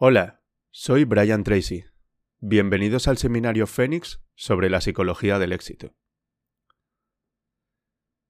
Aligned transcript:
Hola, 0.00 0.44
soy 0.70 1.02
Brian 1.02 1.42
Tracy. 1.42 1.84
Bienvenidos 2.38 3.08
al 3.08 3.18
seminario 3.18 3.66
Fénix 3.66 4.22
sobre 4.36 4.70
la 4.70 4.80
psicología 4.80 5.40
del 5.40 5.52
éxito. 5.52 5.96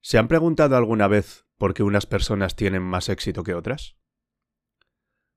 ¿Se 0.01 0.17
han 0.17 0.27
preguntado 0.27 0.75
alguna 0.77 1.07
vez 1.07 1.45
por 1.59 1.75
qué 1.75 1.83
unas 1.83 2.07
personas 2.07 2.55
tienen 2.55 2.81
más 2.81 3.07
éxito 3.07 3.43
que 3.43 3.53
otras? 3.53 3.99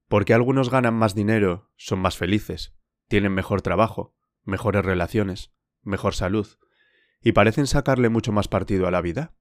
¿Por 0.09 0.25
qué 0.25 0.33
algunos 0.33 0.71
ganan 0.71 0.95
más 0.95 1.15
dinero, 1.15 1.71
son 1.77 1.99
más 1.99 2.17
felices, 2.17 2.75
tienen 3.09 3.35
mejor 3.35 3.61
trabajo, 3.61 4.17
mejores 4.43 4.87
relaciones, 4.87 5.53
mejor 5.83 6.15
salud, 6.15 6.49
y 7.21 7.33
parecen 7.33 7.67
sacarle 7.67 8.09
mucho 8.09 8.33
más 8.33 8.49
partido 8.49 8.87
a 8.87 8.91
la 8.91 9.03
vida? 9.03 9.37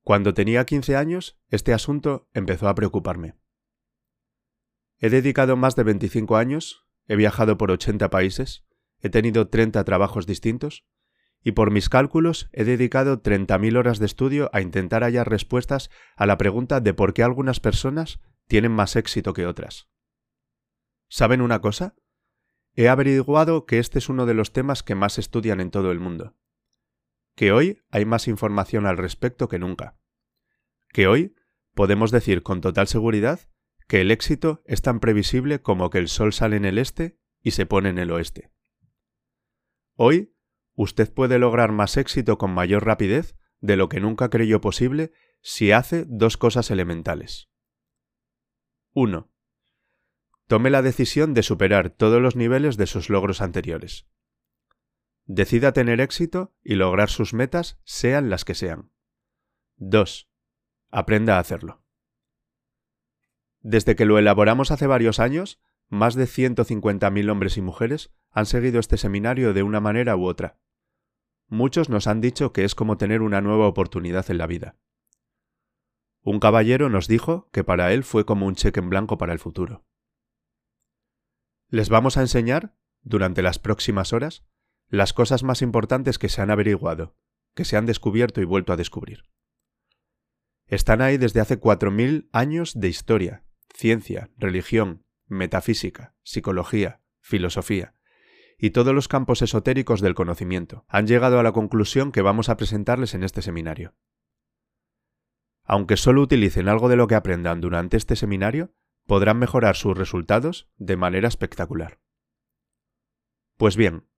Cuando 0.00 0.32
tenía 0.32 0.64
15 0.64 0.96
años, 0.96 1.38
este 1.50 1.74
asunto 1.74 2.30
empezó 2.32 2.66
a 2.66 2.74
preocuparme. 2.74 3.34
He 4.98 5.10
dedicado 5.10 5.56
más 5.56 5.76
de 5.76 5.84
25 5.84 6.36
años, 6.36 6.84
he 7.06 7.16
viajado 7.16 7.56
por 7.56 7.70
80 7.70 8.10
países, 8.10 8.64
he 9.00 9.10
tenido 9.10 9.48
30 9.48 9.84
trabajos 9.84 10.26
distintos, 10.26 10.84
y 11.42 11.52
por 11.52 11.70
mis 11.70 11.88
cálculos 11.88 12.48
he 12.52 12.64
dedicado 12.64 13.22
30.000 13.22 13.78
horas 13.78 14.00
de 14.00 14.06
estudio 14.06 14.50
a 14.52 14.60
intentar 14.60 15.04
hallar 15.04 15.30
respuestas 15.30 15.88
a 16.16 16.26
la 16.26 16.36
pregunta 16.36 16.80
de 16.80 16.94
por 16.94 17.14
qué 17.14 17.22
algunas 17.22 17.60
personas 17.60 18.20
tienen 18.48 18.72
más 18.72 18.96
éxito 18.96 19.32
que 19.34 19.46
otras. 19.46 19.88
¿Saben 21.08 21.40
una 21.40 21.60
cosa? 21.60 21.94
He 22.74 22.88
averiguado 22.88 23.66
que 23.66 23.78
este 23.78 23.98
es 23.98 24.08
uno 24.08 24.26
de 24.26 24.34
los 24.34 24.52
temas 24.52 24.82
que 24.82 24.94
más 24.94 25.18
estudian 25.18 25.60
en 25.60 25.70
todo 25.70 25.92
el 25.92 26.00
mundo. 26.00 26.34
Que 27.34 27.52
hoy 27.52 27.82
hay 27.90 28.04
más 28.04 28.26
información 28.26 28.84
al 28.84 28.96
respecto 28.96 29.48
que 29.48 29.58
nunca. 29.58 29.96
Que 30.92 31.06
hoy 31.06 31.34
podemos 31.74 32.10
decir 32.10 32.42
con 32.42 32.60
total 32.60 32.88
seguridad 32.88 33.40
que 33.88 34.02
el 34.02 34.10
éxito 34.10 34.62
es 34.66 34.82
tan 34.82 35.00
previsible 35.00 35.60
como 35.60 35.90
que 35.90 35.98
el 35.98 36.08
sol 36.08 36.32
sale 36.32 36.56
en 36.56 36.66
el 36.66 36.78
este 36.78 37.18
y 37.42 37.52
se 37.52 37.66
pone 37.66 37.88
en 37.88 37.98
el 37.98 38.10
oeste. 38.10 38.52
Hoy, 39.94 40.36
usted 40.74 41.12
puede 41.12 41.38
lograr 41.38 41.72
más 41.72 41.96
éxito 41.96 42.38
con 42.38 42.52
mayor 42.52 42.84
rapidez 42.84 43.34
de 43.60 43.76
lo 43.76 43.88
que 43.88 43.98
nunca 43.98 44.28
creyó 44.28 44.60
posible 44.60 45.10
si 45.40 45.72
hace 45.72 46.04
dos 46.06 46.36
cosas 46.36 46.70
elementales. 46.70 47.48
1. 48.92 49.30
Tome 50.46 50.70
la 50.70 50.82
decisión 50.82 51.34
de 51.34 51.42
superar 51.42 51.90
todos 51.90 52.20
los 52.20 52.36
niveles 52.36 52.76
de 52.76 52.86
sus 52.86 53.08
logros 53.08 53.40
anteriores. 53.40 54.06
Decida 55.24 55.72
tener 55.72 56.00
éxito 56.00 56.54
y 56.62 56.74
lograr 56.74 57.10
sus 57.10 57.34
metas, 57.34 57.80
sean 57.84 58.30
las 58.30 58.44
que 58.44 58.54
sean. 58.54 58.90
2. 59.76 60.28
Aprenda 60.90 61.36
a 61.36 61.40
hacerlo. 61.40 61.87
Desde 63.68 63.96
que 63.96 64.06
lo 64.06 64.18
elaboramos 64.18 64.70
hace 64.70 64.86
varios 64.86 65.20
años, 65.20 65.60
más 65.90 66.14
de 66.14 66.24
150.000 66.24 67.30
hombres 67.30 67.58
y 67.58 67.60
mujeres 67.60 68.10
han 68.30 68.46
seguido 68.46 68.80
este 68.80 68.96
seminario 68.96 69.52
de 69.52 69.62
una 69.62 69.78
manera 69.78 70.16
u 70.16 70.24
otra. 70.24 70.58
Muchos 71.48 71.90
nos 71.90 72.06
han 72.06 72.22
dicho 72.22 72.54
que 72.54 72.64
es 72.64 72.74
como 72.74 72.96
tener 72.96 73.20
una 73.20 73.42
nueva 73.42 73.66
oportunidad 73.66 74.30
en 74.30 74.38
la 74.38 74.46
vida. 74.46 74.78
Un 76.22 76.40
caballero 76.40 76.88
nos 76.88 77.08
dijo 77.08 77.50
que 77.52 77.62
para 77.62 77.92
él 77.92 78.04
fue 78.04 78.24
como 78.24 78.46
un 78.46 78.54
cheque 78.54 78.80
en 78.80 78.88
blanco 78.88 79.18
para 79.18 79.34
el 79.34 79.38
futuro. 79.38 79.84
Les 81.68 81.90
vamos 81.90 82.16
a 82.16 82.22
enseñar, 82.22 82.74
durante 83.02 83.42
las 83.42 83.58
próximas 83.58 84.14
horas, 84.14 84.46
las 84.88 85.12
cosas 85.12 85.42
más 85.42 85.60
importantes 85.60 86.18
que 86.18 86.30
se 86.30 86.40
han 86.40 86.50
averiguado, 86.50 87.18
que 87.54 87.66
se 87.66 87.76
han 87.76 87.84
descubierto 87.84 88.40
y 88.40 88.46
vuelto 88.46 88.72
a 88.72 88.78
descubrir. 88.78 89.24
Están 90.64 91.02
ahí 91.02 91.18
desde 91.18 91.40
hace 91.40 91.60
4.000 91.60 92.30
años 92.32 92.80
de 92.80 92.88
historia, 92.88 93.44
ciencia, 93.74 94.30
religión, 94.36 95.04
metafísica, 95.26 96.14
psicología, 96.22 97.00
filosofía 97.20 97.94
y 98.58 98.70
todos 98.70 98.92
los 98.92 99.06
campos 99.06 99.40
esotéricos 99.40 100.00
del 100.00 100.14
conocimiento 100.14 100.84
han 100.88 101.06
llegado 101.06 101.38
a 101.38 101.42
la 101.42 101.52
conclusión 101.52 102.10
que 102.10 102.22
vamos 102.22 102.48
a 102.48 102.56
presentarles 102.56 103.14
en 103.14 103.22
este 103.22 103.40
seminario. 103.40 103.94
Aunque 105.62 105.96
solo 105.96 106.22
utilicen 106.22 106.68
algo 106.68 106.88
de 106.88 106.96
lo 106.96 107.06
que 107.06 107.14
aprendan 107.14 107.60
durante 107.60 107.96
este 107.96 108.16
seminario, 108.16 108.74
podrán 109.06 109.38
mejorar 109.38 109.76
sus 109.76 109.96
resultados 109.96 110.68
de 110.76 110.96
manera 110.96 111.28
espectacular. 111.28 112.00
Pues 113.56 113.76
bien, 113.76 114.08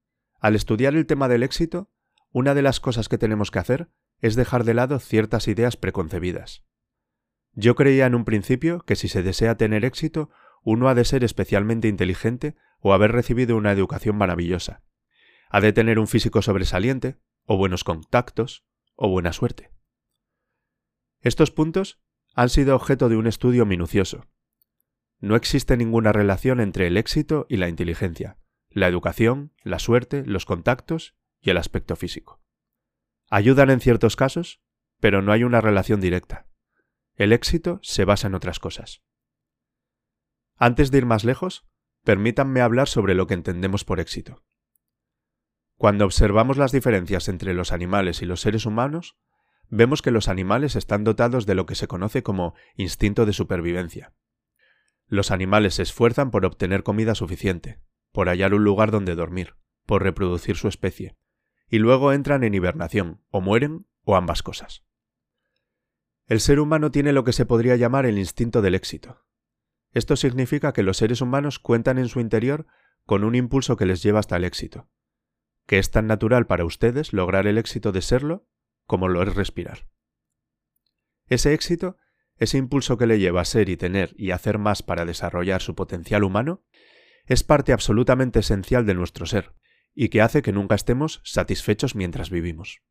al 0.40 0.54
estudiar 0.54 0.94
el 0.94 1.06
tema 1.06 1.28
del 1.28 1.42
éxito, 1.42 1.90
una 2.32 2.54
de 2.54 2.62
las 2.62 2.80
cosas 2.80 3.08
que 3.08 3.18
tenemos 3.18 3.50
que 3.50 3.58
hacer 3.58 3.90
es 4.20 4.36
dejar 4.36 4.64
de 4.64 4.74
lado 4.74 4.98
ciertas 4.98 5.48
ideas 5.48 5.76
preconcebidas. 5.76 6.64
Yo 7.52 7.74
creía 7.74 8.06
en 8.06 8.14
un 8.14 8.24
principio 8.24 8.80
que 8.80 8.96
si 8.96 9.08
se 9.08 9.22
desea 9.22 9.56
tener 9.56 9.84
éxito, 9.84 10.30
uno 10.62 10.88
ha 10.88 10.94
de 10.94 11.04
ser 11.04 11.24
especialmente 11.24 11.88
inteligente 11.88 12.56
o 12.80 12.92
haber 12.92 13.12
recibido 13.12 13.56
una 13.56 13.72
educación 13.72 14.16
maravillosa. 14.16 14.82
Ha 15.50 15.60
de 15.60 15.72
tener 15.72 15.98
un 15.98 16.06
físico 16.06 16.42
sobresaliente, 16.42 17.18
o 17.44 17.56
buenos 17.56 17.82
contactos, 17.84 18.64
o 18.94 19.08
buena 19.08 19.32
suerte. 19.32 19.72
Estos 21.20 21.50
puntos 21.50 22.00
han 22.34 22.48
sido 22.48 22.76
objeto 22.76 23.08
de 23.08 23.16
un 23.16 23.26
estudio 23.26 23.66
minucioso. 23.66 24.26
No 25.18 25.36
existe 25.36 25.76
ninguna 25.76 26.12
relación 26.12 26.60
entre 26.60 26.86
el 26.86 26.96
éxito 26.96 27.46
y 27.48 27.56
la 27.56 27.68
inteligencia, 27.68 28.38
la 28.70 28.86
educación, 28.86 29.52
la 29.64 29.78
suerte, 29.78 30.24
los 30.24 30.46
contactos 30.46 31.16
y 31.40 31.50
el 31.50 31.56
aspecto 31.56 31.96
físico. 31.96 32.40
Ayudan 33.28 33.70
en 33.70 33.80
ciertos 33.80 34.16
casos, 34.16 34.62
pero 35.00 35.20
no 35.20 35.32
hay 35.32 35.44
una 35.44 35.60
relación 35.60 36.00
directa. 36.00 36.49
El 37.20 37.34
éxito 37.34 37.80
se 37.82 38.06
basa 38.06 38.28
en 38.28 38.34
otras 38.34 38.58
cosas. 38.58 39.02
Antes 40.56 40.90
de 40.90 40.96
ir 40.96 41.04
más 41.04 41.22
lejos, 41.22 41.68
permítanme 42.02 42.62
hablar 42.62 42.88
sobre 42.88 43.14
lo 43.14 43.26
que 43.26 43.34
entendemos 43.34 43.84
por 43.84 44.00
éxito. 44.00 44.42
Cuando 45.76 46.06
observamos 46.06 46.56
las 46.56 46.72
diferencias 46.72 47.28
entre 47.28 47.52
los 47.52 47.72
animales 47.72 48.22
y 48.22 48.24
los 48.24 48.40
seres 48.40 48.64
humanos, 48.64 49.18
vemos 49.68 50.00
que 50.00 50.12
los 50.12 50.28
animales 50.28 50.76
están 50.76 51.04
dotados 51.04 51.44
de 51.44 51.54
lo 51.54 51.66
que 51.66 51.74
se 51.74 51.88
conoce 51.88 52.22
como 52.22 52.54
instinto 52.74 53.26
de 53.26 53.34
supervivencia. 53.34 54.14
Los 55.06 55.30
animales 55.30 55.74
se 55.74 55.82
esfuerzan 55.82 56.30
por 56.30 56.46
obtener 56.46 56.84
comida 56.84 57.14
suficiente, 57.14 57.82
por 58.12 58.28
hallar 58.28 58.54
un 58.54 58.64
lugar 58.64 58.90
donde 58.90 59.14
dormir, 59.14 59.56
por 59.84 60.02
reproducir 60.02 60.56
su 60.56 60.68
especie, 60.68 61.18
y 61.68 61.80
luego 61.80 62.14
entran 62.14 62.44
en 62.44 62.54
hibernación, 62.54 63.20
o 63.28 63.42
mueren, 63.42 63.86
o 64.04 64.16
ambas 64.16 64.42
cosas. 64.42 64.86
El 66.30 66.38
ser 66.38 66.60
humano 66.60 66.92
tiene 66.92 67.12
lo 67.12 67.24
que 67.24 67.32
se 67.32 67.44
podría 67.44 67.74
llamar 67.74 68.06
el 68.06 68.16
instinto 68.16 68.62
del 68.62 68.76
éxito. 68.76 69.26
Esto 69.90 70.14
significa 70.14 70.72
que 70.72 70.84
los 70.84 70.98
seres 70.98 71.22
humanos 71.22 71.58
cuentan 71.58 71.98
en 71.98 72.06
su 72.06 72.20
interior 72.20 72.68
con 73.04 73.24
un 73.24 73.34
impulso 73.34 73.76
que 73.76 73.84
les 73.84 74.00
lleva 74.00 74.20
hasta 74.20 74.36
el 74.36 74.44
éxito, 74.44 74.88
que 75.66 75.78
es 75.78 75.90
tan 75.90 76.06
natural 76.06 76.46
para 76.46 76.64
ustedes 76.64 77.12
lograr 77.12 77.48
el 77.48 77.58
éxito 77.58 77.90
de 77.90 78.00
serlo 78.00 78.46
como 78.86 79.08
lo 79.08 79.24
es 79.24 79.34
respirar. 79.34 79.88
Ese 81.26 81.52
éxito, 81.52 81.96
ese 82.36 82.58
impulso 82.58 82.96
que 82.96 83.08
le 83.08 83.18
lleva 83.18 83.40
a 83.40 83.44
ser 83.44 83.68
y 83.68 83.76
tener 83.76 84.14
y 84.16 84.30
hacer 84.30 84.58
más 84.58 84.84
para 84.84 85.04
desarrollar 85.04 85.60
su 85.62 85.74
potencial 85.74 86.22
humano, 86.22 86.62
es 87.26 87.42
parte 87.42 87.72
absolutamente 87.72 88.38
esencial 88.38 88.86
de 88.86 88.94
nuestro 88.94 89.26
ser, 89.26 89.52
y 89.94 90.10
que 90.10 90.22
hace 90.22 90.42
que 90.42 90.52
nunca 90.52 90.76
estemos 90.76 91.22
satisfechos 91.24 91.96
mientras 91.96 92.30
vivimos. 92.30 92.82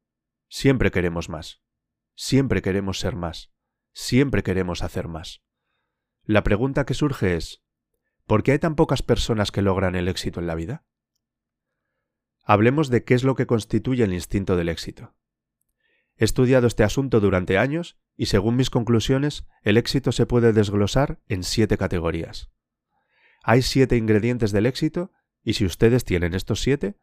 Siempre 0.50 0.92
queremos 0.92 1.30
más, 1.30 1.62
Siempre 2.22 2.62
queremos 2.62 3.00
ser 3.00 3.16
más. 3.16 3.50
Siempre 3.94 4.44
queremos 4.44 4.84
hacer 4.84 5.08
más. 5.08 5.42
La 6.26 6.44
pregunta 6.44 6.86
que 6.86 6.94
surge 6.94 7.38
es, 7.38 7.64
¿por 8.26 8.44
qué 8.44 8.52
hay 8.52 8.60
tan 8.60 8.76
pocas 8.76 9.02
personas 9.02 9.52
que 9.52 9.62
logran 9.62 9.96
el 9.96 10.10
éxito 10.10 10.42
en 10.42 10.48
la 10.48 10.56
vida? 10.56 10.84
Hablemos 12.44 12.90
de 12.90 13.06
qué 13.06 13.14
es 13.14 13.24
lo 13.24 13.36
que 13.36 13.48
constituye 13.48 14.04
el 14.04 14.14
instinto 14.14 14.58
del 14.58 14.68
éxito. 14.68 15.16
He 16.18 16.26
estudiado 16.26 16.68
este 16.68 16.84
asunto 16.84 17.22
durante 17.22 17.58
años 17.58 17.98
y 18.18 18.26
según 18.26 18.58
mis 18.58 18.70
conclusiones, 18.70 19.48
el 19.64 19.78
éxito 19.78 20.12
se 20.12 20.26
puede 20.26 20.52
desglosar 20.52 21.22
en 21.30 21.42
siete 21.44 21.78
categorías. 21.78 22.52
Hay 23.44 23.62
siete 23.62 23.96
ingredientes 23.96 24.52
del 24.52 24.66
éxito 24.66 25.14
y 25.42 25.54
si 25.54 25.64
ustedes 25.64 26.04
tienen 26.04 26.34
estos 26.34 26.60
siete, 26.60 26.98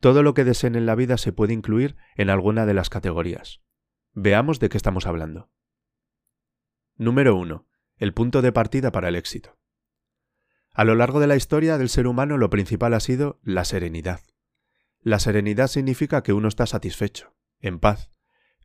todo 0.00 0.22
lo 0.22 0.32
que 0.32 0.44
deseen 0.44 0.74
en 0.74 0.86
la 0.86 0.94
vida 0.94 1.18
se 1.18 1.34
puede 1.34 1.52
incluir 1.52 1.96
en 2.16 2.30
alguna 2.30 2.64
de 2.64 2.72
las 2.72 2.88
categorías. 2.88 3.60
Veamos 4.16 4.60
de 4.60 4.68
qué 4.68 4.76
estamos 4.76 5.06
hablando. 5.06 5.50
Número 6.94 7.34
1. 7.34 7.66
El 7.96 8.14
punto 8.14 8.42
de 8.42 8.52
partida 8.52 8.92
para 8.92 9.08
el 9.08 9.16
éxito. 9.16 9.58
A 10.72 10.84
lo 10.84 10.94
largo 10.94 11.18
de 11.18 11.26
la 11.26 11.34
historia 11.34 11.78
del 11.78 11.88
ser 11.88 12.06
humano 12.06 12.38
lo 12.38 12.48
principal 12.48 12.94
ha 12.94 13.00
sido 13.00 13.40
la 13.42 13.64
serenidad. 13.64 14.20
La 15.00 15.18
serenidad 15.18 15.66
significa 15.66 16.22
que 16.22 16.32
uno 16.32 16.46
está 16.46 16.64
satisfecho, 16.66 17.34
en 17.58 17.80
paz, 17.80 18.12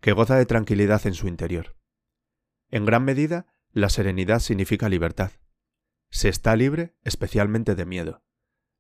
que 0.02 0.12
goza 0.12 0.36
de 0.36 0.46
tranquilidad 0.46 1.08
en 1.08 1.16
su 1.16 1.28
interior. 1.28 1.76
En 2.70 2.86
gran 2.86 3.04
medida, 3.04 3.48
la 3.72 3.90
serenidad 3.90 4.42
significa 4.42 4.88
libertad. 4.88 5.32
Se 6.12 6.30
está 6.30 6.56
libre 6.56 6.96
especialmente 7.04 7.74
de 7.74 7.86
miedo. 7.88 8.24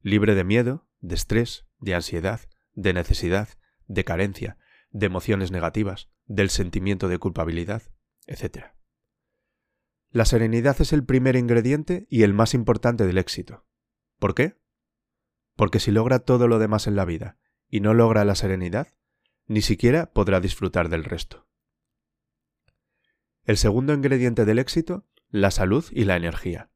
Libre 0.02 0.36
de 0.36 0.44
miedo, 0.44 0.88
de 1.00 1.16
estrés, 1.16 1.66
de 1.80 1.96
ansiedad, 1.96 2.42
de 2.74 2.94
necesidad, 2.94 3.50
de 3.88 4.04
carencia, 4.04 4.60
de 4.92 5.06
emociones 5.06 5.52
negativas, 5.52 6.10
del 6.26 6.50
sentimiento 6.50 7.08
de 7.08 7.18
culpabilidad, 7.18 7.84
etc. 8.28 8.74
La 10.12 10.26
serenidad 10.26 10.80
es 10.82 10.94
el 10.94 11.06
primer 11.06 11.36
ingrediente 11.36 12.08
y 12.10 12.24
el 12.24 12.34
más 12.34 12.54
importante 12.54 13.06
del 13.06 13.18
éxito. 13.18 13.66
¿Por 14.18 14.34
qué? 14.34 14.58
Porque 15.56 15.80
si 15.80 15.92
logra 15.92 16.20
todo 16.20 16.48
lo 16.48 16.58
demás 16.58 16.88
en 16.88 16.96
la 16.96 17.06
vida 17.06 17.38
y 17.68 17.82
no 17.82 17.94
logra 17.94 18.26
la 18.26 18.36
serenidad, 18.36 18.88
ni 19.46 19.62
siquiera 19.62 20.12
podrá 20.12 20.40
disfrutar 20.40 20.90
del 20.90 21.04
resto. 21.04 21.48
El 23.44 23.58
segundo 23.58 23.94
ingrediente 23.94 24.46
del 24.46 24.60
éxito, 24.60 25.08
la 25.30 25.52
salud 25.52 25.86
y 25.92 26.06
la 26.06 26.16
energía. 26.16 26.72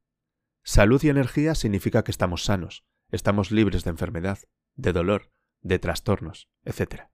Salud 0.63 1.03
y 1.03 1.09
energía 1.09 1.55
significa 1.55 2.03
que 2.03 2.11
estamos 2.11 2.45
sanos, 2.45 2.85
estamos 3.09 3.51
libres 3.51 3.83
de 3.83 3.91
enfermedad, 3.91 4.39
de 4.75 4.93
dolor, 4.93 5.31
de 5.61 5.79
trastornos, 5.79 6.49
etc. 6.63 7.12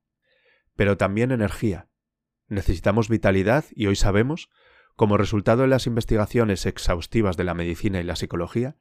Pero 0.79 0.95
también 0.95 1.31
energía. 1.31 1.89
Necesitamos 2.47 3.09
vitalidad 3.09 3.65
y 3.71 3.87
hoy 3.87 3.97
sabemos 3.97 4.49
como 4.95 5.17
resultado 5.17 5.63
de 5.63 5.67
las 5.67 5.87
investigaciones 5.87 6.65
exhaustivas 6.65 7.35
de 7.35 7.43
la 7.43 7.53
medicina 7.53 7.99
y 7.99 8.05
la 8.05 8.15
psicología, 8.15 8.77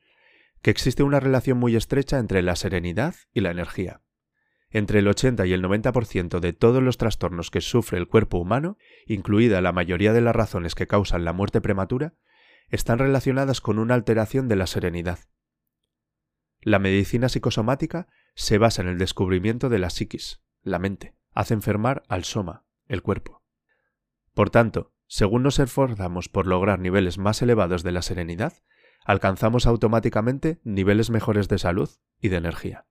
que 0.62 0.70
existe 0.70 1.02
una 1.02 1.18
relación 1.18 1.58
muy 1.58 1.74
estrecha 1.74 2.20
entre 2.20 2.42
la 2.42 2.54
serenidad 2.54 3.16
y 3.32 3.40
la 3.40 3.50
energía. 3.50 4.00
Entre 4.70 5.00
el 5.00 5.08
80 5.08 5.44
y 5.46 5.52
el 5.52 5.60
90% 5.60 6.38
de 6.38 6.52
todos 6.52 6.84
los 6.84 6.98
trastornos 6.98 7.50
que 7.50 7.60
sufre 7.60 7.98
el 7.98 8.06
cuerpo 8.06 8.38
humano, 8.38 8.78
incluida 9.04 9.60
la 9.60 9.72
mayoría 9.72 10.12
de 10.12 10.20
las 10.20 10.36
razones 10.36 10.76
que 10.76 10.86
causan 10.86 11.24
la 11.24 11.32
muerte 11.32 11.60
prematura, 11.60 12.14
están 12.68 13.00
relacionadas 13.00 13.60
con 13.60 13.80
una 13.80 13.94
alteración 13.94 14.46
de 14.46 14.54
la 14.54 14.68
serenidad. 14.68 15.18
La 16.60 16.78
medicina 16.78 17.28
psicosomática 17.28 18.06
se 18.36 18.56
basa 18.56 18.82
en 18.82 18.88
el 18.88 18.98
descubrimiento 18.98 19.68
de 19.68 19.80
la 19.80 19.90
psiquis, 19.90 20.44
la 20.62 20.78
mente, 20.78 21.17
hace 21.38 21.54
enfermar 21.54 22.02
al 22.08 22.24
soma, 22.24 22.64
el 22.88 23.00
cuerpo. 23.00 23.44
Por 24.34 24.50
tanto, 24.50 24.92
según 25.06 25.44
nos 25.44 25.60
esforzamos 25.60 26.28
por 26.28 26.48
lograr 26.48 26.80
niveles 26.80 27.16
más 27.16 27.40
elevados 27.42 27.84
de 27.84 27.92
la 27.92 28.02
serenidad, 28.02 28.54
alcanzamos 29.04 29.64
automáticamente 29.64 30.58
niveles 30.64 31.10
mejores 31.10 31.46
de 31.46 31.58
salud 31.58 31.90
y 32.20 32.30
de 32.30 32.38
energía. 32.38 32.86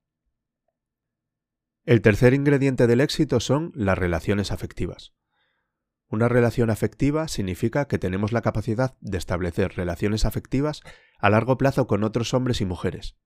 El 1.83 2.01
tercer 2.01 2.33
ingrediente 2.33 2.87
del 2.87 3.01
éxito 3.01 3.41
son 3.41 3.73
las 3.75 3.97
relaciones 3.97 4.53
afectivas. 4.53 5.13
Una 6.07 6.29
relación 6.29 6.69
afectiva 6.69 7.27
significa 7.27 7.89
que 7.89 7.99
tenemos 7.99 8.31
la 8.31 8.41
capacidad 8.41 8.95
de 9.01 9.17
establecer 9.17 9.75
relaciones 9.75 10.23
afectivas 10.23 10.83
a 11.19 11.29
largo 11.29 11.57
plazo 11.57 11.85
con 11.85 12.05
otros 12.05 12.33
hombres 12.33 12.61
y 12.61 12.65
mujeres. 12.65 13.17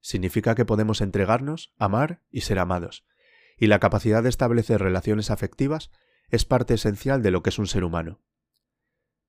Significa 0.00 0.56
que 0.56 0.64
podemos 0.64 1.00
entregarnos, 1.00 1.72
amar 1.78 2.24
y 2.28 2.40
ser 2.40 2.58
amados, 2.58 3.06
y 3.58 3.66
la 3.66 3.80
capacidad 3.80 4.22
de 4.22 4.28
establecer 4.28 4.80
relaciones 4.80 5.30
afectivas 5.30 5.90
es 6.28 6.44
parte 6.44 6.74
esencial 6.74 7.22
de 7.22 7.30
lo 7.30 7.42
que 7.42 7.50
es 7.50 7.58
un 7.58 7.66
ser 7.66 7.84
humano. 7.84 8.20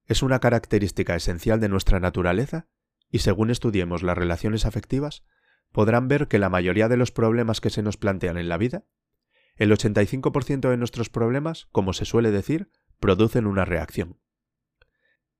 Es 0.06 0.24
una 0.24 0.40
característica 0.40 1.16
esencial 1.16 1.60
de 1.60 1.70
nuestra 1.70 2.00
naturaleza 2.00 2.68
y 3.10 3.20
según 3.20 3.50
estudiemos 3.50 4.04
las 4.04 4.18
relaciones 4.18 4.66
afectivas, 4.66 5.24
podrán 5.72 6.08
ver 6.08 6.28
que 6.28 6.40
la 6.40 6.50
mayoría 6.50 6.88
de 6.88 6.98
los 6.98 7.12
problemas 7.12 7.62
que 7.62 7.70
se 7.70 7.82
nos 7.82 7.98
plantean 7.98 8.38
en 8.38 8.50
la 8.50 8.58
vida, 8.58 8.86
el 9.56 9.72
85% 9.72 10.70
de 10.70 10.78
nuestros 10.78 11.10
problemas, 11.10 11.68
como 11.72 11.94
se 11.94 12.06
suele 12.06 12.32
decir, 12.32 12.72
producen 13.00 13.46
una 13.46 13.66
reacción. 13.66 14.20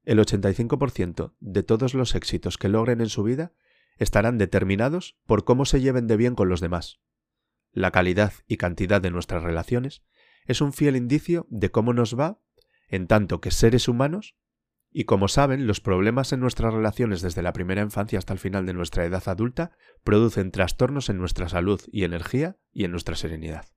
El 0.04 0.20
85% 0.20 1.36
de 1.40 1.64
todos 1.64 1.94
los 1.94 2.16
éxitos 2.16 2.58
que 2.58 2.70
logren 2.70 3.02
en 3.02 3.10
su 3.10 3.24
vida 3.24 3.54
estarán 3.98 4.38
determinados 4.38 5.18
por 5.26 5.44
cómo 5.44 5.66
se 5.66 5.82
lleven 5.82 6.08
de 6.08 6.18
bien 6.18 6.36
con 6.36 6.50
los 6.50 6.62
demás. 6.62 7.00
La 7.72 7.92
calidad 7.92 8.34
y 8.48 8.58
cantidad 8.58 9.02
de 9.02 9.12
nuestras 9.12 9.44
relaciones 9.44 10.04
es 10.46 10.62
un 10.62 10.74
fiel 10.74 10.96
indicio 10.96 11.46
de 11.50 11.70
cómo 11.70 11.94
nos 11.94 12.18
va 12.18 12.40
en 12.88 13.08
tanto 13.08 13.40
que 13.40 13.52
seres 13.52 13.88
humanos, 13.88 14.36
y 14.92 15.04
como 15.04 15.28
saben, 15.28 15.68
los 15.68 15.80
problemas 15.80 16.34
en 16.34 16.40
nuestras 16.40 16.74
relaciones 16.74 17.22
desde 17.22 17.44
la 17.44 17.54
primera 17.54 17.84
infancia 17.84 18.18
hasta 18.18 18.34
el 18.34 18.40
final 18.40 18.66
de 18.66 18.74
nuestra 18.74 19.06
edad 19.06 19.22
adulta 19.28 19.72
producen 20.04 20.52
trastornos 20.52 21.10
en 21.10 21.20
nuestra 21.20 21.48
salud 21.48 21.80
y 21.92 22.04
energía 22.04 22.58
y 22.72 22.86
en 22.86 22.92
nuestra 22.92 23.16
serenidad. 23.16 23.68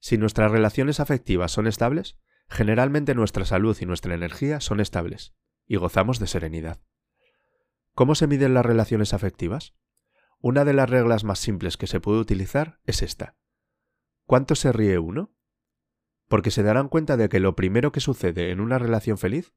Si 0.00 0.18
nuestras 0.18 0.50
relaciones 0.50 1.00
afectivas 1.00 1.50
son 1.50 1.66
estables, 1.66 2.18
generalmente 2.48 3.14
nuestra 3.14 3.46
salud 3.46 3.76
y 3.80 3.86
nuestra 3.86 4.14
energía 4.14 4.60
son 4.60 4.80
estables, 4.80 5.34
y 5.66 5.76
gozamos 5.76 6.18
de 6.18 6.26
serenidad. 6.26 6.80
¿Cómo 7.94 8.14
se 8.14 8.26
miden 8.26 8.54
las 8.54 8.66
relaciones 8.66 9.14
afectivas? 9.14 9.74
Una 10.40 10.64
de 10.64 10.72
las 10.72 10.88
reglas 10.88 11.24
más 11.24 11.38
simples 11.38 11.76
que 11.76 11.86
se 11.86 12.00
puede 12.00 12.20
utilizar 12.20 12.80
es 12.84 13.02
esta. 13.02 13.36
¿Cuánto 14.24 14.54
se 14.54 14.72
ríe 14.72 14.98
uno? 14.98 15.34
porque 16.28 16.50
se 16.50 16.62
darán 16.62 16.88
cuenta 16.88 17.16
de 17.16 17.28
que 17.28 17.40
lo 17.40 17.56
primero 17.56 17.90
que 17.90 18.00
sucede 18.00 18.50
en 18.50 18.60
una 18.60 18.78
relación 18.78 19.18
feliz, 19.18 19.52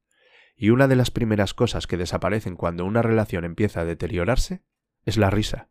y 0.55 0.69
una 0.69 0.87
de 0.87 0.95
las 0.95 1.11
primeras 1.11 1.53
cosas 1.53 1.87
que 1.87 1.97
desaparecen 1.97 2.55
cuando 2.55 2.85
una 2.85 3.01
relación 3.01 3.45
empieza 3.45 3.81
a 3.81 3.85
deteriorarse, 3.85 4.63
es 5.05 5.17
la 5.17 5.29
risa. 5.29 5.69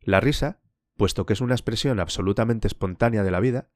La 0.00 0.20
risa, 0.20 0.60
puesto 0.96 1.26
que 1.26 1.32
es 1.32 1.40
una 1.40 1.54
expresión 1.54 2.00
absolutamente 2.00 2.66
espontánea 2.66 3.22
de 3.22 3.30
la 3.30 3.40
vida, 3.40 3.70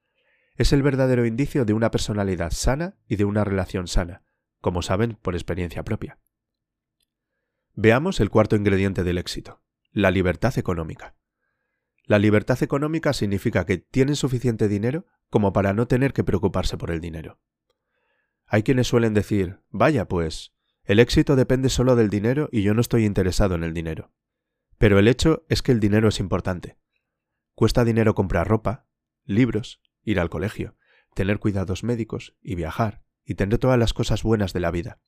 es 0.56 0.72
el 0.72 0.82
verdadero 0.82 1.26
indicio 1.26 1.64
de 1.64 1.72
una 1.72 1.90
personalidad 1.90 2.52
sana 2.52 2.96
y 3.08 3.16
de 3.16 3.25
una 3.25 3.44
relación 3.44 3.88
sana, 3.88 4.22
como 4.60 4.82
saben 4.82 5.19
por 5.20 5.34
experiencia 5.34 5.84
propia. 5.84 6.19
Veamos 7.75 8.20
el 8.20 8.31
cuarto 8.31 8.54
ingrediente 8.54 9.02
del 9.02 9.19
éxito, 9.19 9.62
la 9.94 10.11
libertad 10.11 10.58
económica. 10.58 11.14
La 12.05 12.19
libertad 12.19 12.61
económica 12.64 13.12
significa 13.12 13.64
que 13.64 13.79
tienen 13.79 14.17
suficiente 14.17 14.67
dinero 14.67 15.06
como 15.31 15.52
para 15.52 15.73
no 15.73 15.87
tener 15.87 16.12
que 16.12 16.25
preocuparse 16.25 16.76
por 16.76 16.91
el 16.91 17.00
dinero. 17.00 17.38
Hay 18.46 18.64
quienes 18.64 18.88
suelen 18.88 19.14
decir, 19.14 19.61
vaya 19.70 20.08
pues, 20.08 20.52
el 20.82 20.99
éxito 20.99 21.37
depende 21.37 21.69
solo 21.69 21.94
del 21.94 22.11
dinero 22.11 22.49
y 22.50 22.62
yo 22.62 22.75
no 22.75 22.81
estoy 22.81 23.05
interesado 23.05 23.55
en 23.55 23.62
el 23.62 23.73
dinero. 23.73 24.12
Pero 24.79 24.99
el 24.99 25.06
hecho 25.06 25.46
es 25.49 25.62
que 25.62 25.70
el 25.70 25.79
dinero 25.79 26.08
es 26.08 26.19
importante. 26.19 26.76
Cuesta 27.55 27.84
dinero 27.84 28.17
comprar 28.17 28.48
ropa, 28.48 28.89
libros, 29.24 29.81
ir 30.03 30.19
al 30.19 30.29
colegio, 30.29 30.77
tener 31.15 31.39
cuidados 31.39 31.84
médicos 31.84 32.34
y 32.43 32.56
viajar 32.56 33.05
y 33.24 33.36
tener 33.36 33.58
todas 33.58 33.79
las 33.79 33.94
cosas 33.94 34.24
buenas 34.24 34.53
de 34.53 34.60
la 34.60 34.72
vida. 34.72 35.01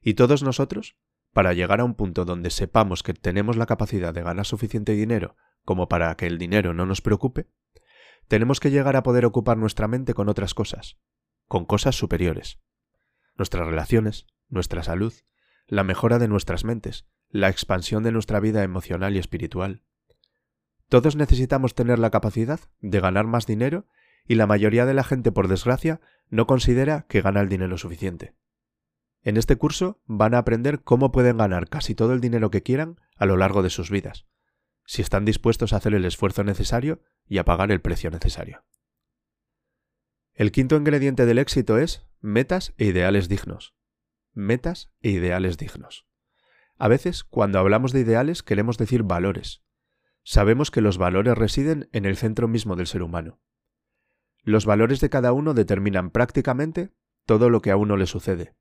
Y 0.00 0.14
todos 0.14 0.44
nosotros, 0.44 0.96
para 1.32 1.54
llegar 1.54 1.80
a 1.80 1.84
un 1.84 1.94
punto 1.94 2.24
donde 2.24 2.50
sepamos 2.50 3.02
que 3.02 3.14
tenemos 3.14 3.56
la 3.56 3.66
capacidad 3.66 4.12
de 4.12 4.22
ganar 4.22 4.46
suficiente 4.46 4.92
dinero 4.92 5.36
como 5.64 5.88
para 5.88 6.14
que 6.16 6.26
el 6.26 6.38
dinero 6.38 6.74
no 6.74 6.86
nos 6.86 7.00
preocupe, 7.00 7.46
tenemos 8.28 8.60
que 8.60 8.70
llegar 8.70 8.96
a 8.96 9.02
poder 9.02 9.24
ocupar 9.24 9.56
nuestra 9.56 9.88
mente 9.88 10.14
con 10.14 10.28
otras 10.28 10.54
cosas, 10.54 10.98
con 11.46 11.64
cosas 11.64 11.96
superiores. 11.96 12.60
Nuestras 13.36 13.66
relaciones, 13.66 14.26
nuestra 14.48 14.82
salud, 14.82 15.12
la 15.66 15.84
mejora 15.84 16.18
de 16.18 16.28
nuestras 16.28 16.64
mentes, 16.64 17.06
la 17.28 17.48
expansión 17.48 18.02
de 18.02 18.12
nuestra 18.12 18.40
vida 18.40 18.62
emocional 18.62 19.16
y 19.16 19.18
espiritual. 19.18 19.82
Todos 20.88 21.16
necesitamos 21.16 21.74
tener 21.74 21.98
la 21.98 22.10
capacidad 22.10 22.60
de 22.80 23.00
ganar 23.00 23.26
más 23.26 23.46
dinero 23.46 23.86
y 24.26 24.34
la 24.34 24.46
mayoría 24.46 24.86
de 24.86 24.94
la 24.94 25.04
gente, 25.04 25.32
por 25.32 25.48
desgracia, 25.48 26.00
no 26.28 26.46
considera 26.46 27.06
que 27.08 27.22
gana 27.22 27.40
el 27.40 27.48
dinero 27.48 27.78
suficiente. 27.78 28.34
En 29.22 29.36
este 29.36 29.56
curso 29.56 30.00
van 30.06 30.34
a 30.34 30.38
aprender 30.38 30.82
cómo 30.82 31.12
pueden 31.12 31.38
ganar 31.38 31.68
casi 31.68 31.94
todo 31.94 32.12
el 32.12 32.20
dinero 32.20 32.50
que 32.50 32.62
quieran 32.62 33.00
a 33.16 33.26
lo 33.26 33.36
largo 33.36 33.62
de 33.62 33.70
sus 33.70 33.90
vidas, 33.90 34.26
si 34.84 35.00
están 35.00 35.24
dispuestos 35.24 35.72
a 35.72 35.76
hacer 35.76 35.94
el 35.94 36.04
esfuerzo 36.04 36.42
necesario 36.42 37.02
y 37.26 37.38
a 37.38 37.44
pagar 37.44 37.70
el 37.70 37.80
precio 37.80 38.10
necesario. 38.10 38.64
El 40.34 40.50
quinto 40.50 40.76
ingrediente 40.76 41.24
del 41.24 41.38
éxito 41.38 41.78
es 41.78 42.08
metas 42.20 42.74
e 42.78 42.86
ideales 42.86 43.28
dignos. 43.28 43.74
Metas 44.32 44.90
e 45.00 45.10
ideales 45.10 45.56
dignos. 45.56 46.06
A 46.78 46.88
veces, 46.88 47.22
cuando 47.22 47.58
hablamos 47.58 47.92
de 47.92 48.00
ideales, 48.00 48.42
queremos 48.42 48.78
decir 48.78 49.04
valores. 49.04 49.62
Sabemos 50.24 50.70
que 50.70 50.80
los 50.80 50.98
valores 50.98 51.36
residen 51.36 51.88
en 51.92 52.06
el 52.06 52.16
centro 52.16 52.48
mismo 52.48 52.74
del 52.74 52.86
ser 52.86 53.02
humano. 53.02 53.40
Los 54.42 54.66
valores 54.66 55.00
de 55.00 55.10
cada 55.10 55.32
uno 55.32 55.54
determinan 55.54 56.10
prácticamente 56.10 56.90
todo 57.24 57.50
lo 57.50 57.60
que 57.60 57.70
a 57.70 57.76
uno 57.76 57.96
le 57.96 58.06
sucede. 58.06 58.56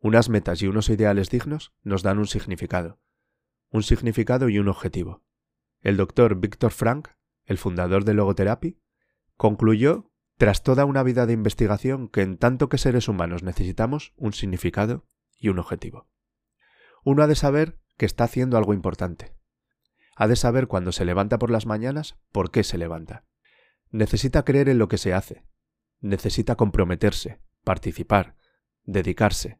Unas 0.00 0.28
metas 0.28 0.62
y 0.62 0.68
unos 0.68 0.88
ideales 0.90 1.28
dignos 1.28 1.72
nos 1.82 2.02
dan 2.02 2.18
un 2.18 2.26
significado, 2.26 3.00
un 3.70 3.82
significado 3.82 4.48
y 4.48 4.58
un 4.58 4.68
objetivo. 4.68 5.24
El 5.80 5.96
doctor 5.96 6.36
Víctor 6.36 6.70
Frank, 6.70 7.08
el 7.44 7.58
fundador 7.58 8.04
de 8.04 8.14
Logotherapy, 8.14 8.80
concluyó, 9.36 10.12
tras 10.36 10.62
toda 10.62 10.84
una 10.84 11.02
vida 11.02 11.26
de 11.26 11.32
investigación, 11.32 12.08
que 12.08 12.22
en 12.22 12.38
tanto 12.38 12.68
que 12.68 12.78
seres 12.78 13.08
humanos 13.08 13.42
necesitamos 13.42 14.12
un 14.16 14.32
significado 14.32 15.08
y 15.36 15.48
un 15.48 15.58
objetivo. 15.58 16.08
Uno 17.04 17.24
ha 17.24 17.26
de 17.26 17.34
saber 17.34 17.80
que 17.96 18.06
está 18.06 18.24
haciendo 18.24 18.56
algo 18.56 18.74
importante. 18.74 19.34
Ha 20.14 20.28
de 20.28 20.36
saber 20.36 20.68
cuando 20.68 20.92
se 20.92 21.04
levanta 21.04 21.38
por 21.38 21.50
las 21.50 21.66
mañanas 21.66 22.16
por 22.30 22.50
qué 22.52 22.62
se 22.62 22.78
levanta. 22.78 23.24
Necesita 23.90 24.44
creer 24.44 24.68
en 24.68 24.78
lo 24.78 24.88
que 24.88 24.98
se 24.98 25.12
hace. 25.12 25.44
Necesita 26.00 26.54
comprometerse, 26.54 27.40
participar, 27.64 28.36
dedicarse. 28.84 29.58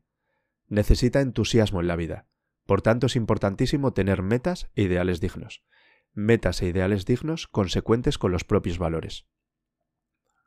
Necesita 0.68 1.20
entusiasmo 1.20 1.80
en 1.80 1.88
la 1.88 1.96
vida. 1.96 2.26
Por 2.66 2.82
tanto, 2.82 3.06
es 3.06 3.16
importantísimo 3.16 3.92
tener 3.92 4.22
metas 4.22 4.70
e 4.74 4.82
ideales 4.82 5.20
dignos. 5.20 5.64
Metas 6.12 6.62
e 6.62 6.66
ideales 6.66 7.06
dignos 7.06 7.46
consecuentes 7.46 8.18
con 8.18 8.32
los 8.32 8.44
propios 8.44 8.78
valores. 8.78 9.26